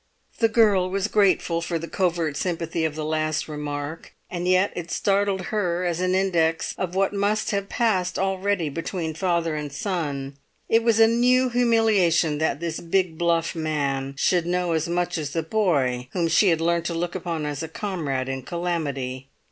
The 0.39 0.47
girl 0.49 0.89
was 0.89 1.07
grateful 1.07 1.61
for 1.61 1.77
the 1.77 1.87
covert 1.87 2.35
sympathy 2.35 2.85
of 2.85 2.95
the 2.95 3.05
last 3.05 3.47
remark, 3.47 4.15
and 4.31 4.47
yet 4.47 4.73
it 4.75 4.89
startled 4.89 5.49
her 5.53 5.85
as 5.85 5.99
an 5.99 6.15
index 6.15 6.73
of 6.75 6.95
what 6.95 7.13
must 7.13 7.51
have 7.51 7.69
passed 7.69 8.17
already 8.17 8.67
between 8.67 9.13
father 9.13 9.53
and 9.53 9.71
son. 9.71 10.37
It 10.67 10.81
was 10.81 10.99
a 10.99 11.05
new 11.05 11.49
humiliation 11.49 12.39
that 12.39 12.59
this 12.59 12.79
big 12.79 13.19
bluff 13.19 13.53
man 13.53 14.15
should 14.17 14.47
know 14.47 14.71
as 14.71 14.89
much 14.89 15.19
as 15.19 15.33
the 15.33 15.43
boy 15.43 16.07
whom 16.13 16.27
she 16.27 16.47
had 16.47 16.61
learnt 16.61 16.85
to 16.85 16.95
look 16.95 17.13
upon 17.13 17.45
as 17.45 17.61
a 17.61 17.67
comrade 17.67 18.27
in 18.27 18.41
calamity. 18.41 19.29